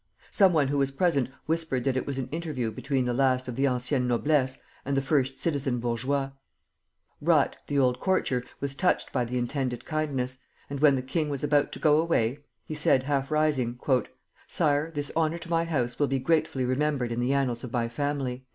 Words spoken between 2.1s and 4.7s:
an interview between the last of the ancienne noblesse